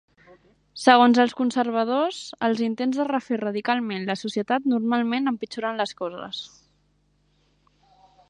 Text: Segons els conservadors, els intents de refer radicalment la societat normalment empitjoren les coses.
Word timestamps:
Segons 0.83 1.17
els 1.23 1.33
conservadors, 1.41 2.21
els 2.47 2.63
intents 2.67 3.01
de 3.01 3.05
refer 3.09 3.39
radicalment 3.43 4.09
la 4.09 4.17
societat 4.21 4.65
normalment 4.73 5.33
empitjoren 5.33 5.79
les 5.83 5.93
coses. 6.03 6.41